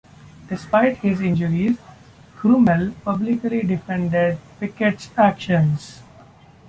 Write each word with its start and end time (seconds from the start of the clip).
Despite 0.49 0.97
his 0.97 1.21
injuries, 1.21 1.77
Krummel 2.39 2.95
publicly 3.03 3.61
defended 3.61 4.39
Pickett's 4.59 5.11
actions. 5.15 6.01